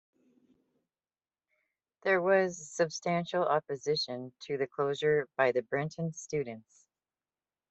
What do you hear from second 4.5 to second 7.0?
the closure by the Bretton students.